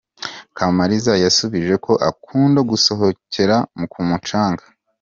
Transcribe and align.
kamariza 0.57 1.13
yasubije 1.23 1.75
ko 1.85 1.93
akunda 2.09 2.59
gusohokera 2.71 3.55
ku 3.91 3.99
mucanga. 4.09 4.63